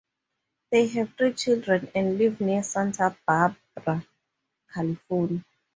They 0.71 0.87
have 0.87 1.13
three 1.15 1.33
children 1.33 1.91
and 1.93 2.17
live 2.17 2.41
near 2.41 2.63
Santa 2.63 3.15
Barbara, 3.27 4.03
California. 4.73 5.43